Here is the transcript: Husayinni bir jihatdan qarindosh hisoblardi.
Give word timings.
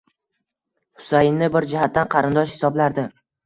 Husayinni 1.03 1.51
bir 1.59 1.69
jihatdan 1.75 2.13
qarindosh 2.17 2.59
hisoblardi. 2.59 3.09